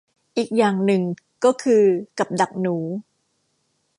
[0.37, 1.03] อีกอย่างหนึ่ง
[1.43, 1.83] ก็คือ
[2.19, 2.77] กับดักหนู